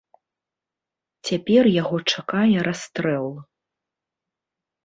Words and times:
Цяпер 1.29 1.63
яго 1.81 1.97
чакае 2.15 2.57
расстрэл. 2.69 3.27